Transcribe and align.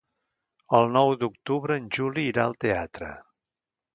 El 0.77 0.87
nou 0.93 1.11
d'octubre 1.23 1.77
en 1.81 1.85
Juli 1.99 2.25
irà 2.31 2.45
al 2.47 2.57
teatre. 2.65 3.13